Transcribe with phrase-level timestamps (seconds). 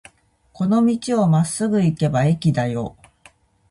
[0.51, 2.97] この道をまっすぐ行けば駅だよ。